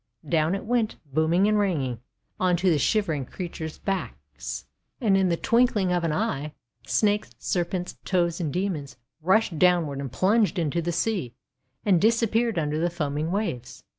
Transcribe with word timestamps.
Down 0.27 0.55
it 0.55 0.65
went, 0.65 0.95
booming 1.13 1.45
and 1.47 1.59
ringing, 1.59 1.99
on 2.39 2.57
to 2.57 2.71
the 2.71 2.79
shivering 2.79 3.23
creatures' 3.27 3.77
backs. 3.77 4.65
And 4.99 5.15
in 5.15 5.29
the 5.29 5.37
twinkling 5.37 5.89
THE 5.89 5.99
LAST 5.99 6.05
OF 6.05 6.09
THE 6.09 6.89
SERPENTS 6.89 7.55
193 7.55 7.57
of 7.61 7.63
an 7.85 7.85
eye, 7.85 7.97
Snakes, 7.99 7.99
Serpents, 7.99 7.99
Toads, 8.03 8.41
and 8.41 8.51
Demons 8.51 8.97
rushed 9.21 9.59
downward 9.59 9.99
and 9.99 10.11
plunged 10.11 10.57
into 10.57 10.81
the 10.81 10.91
sea, 10.91 11.35
and 11.85 12.01
disappeared 12.01 12.57
under 12.57 12.79
the 12.79 12.89
foaming 12.89 13.29
waves. 13.29 13.83